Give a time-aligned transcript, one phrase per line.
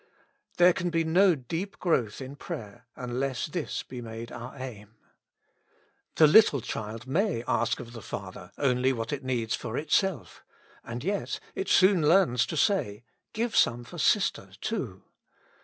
[0.57, 4.95] There can be no deep growth in prayer unless this be made our aim.
[6.15, 10.43] The little child may ask of the father only what it needs for itself;
[10.83, 15.03] and yet it soon learns to say, Give some for sister, too.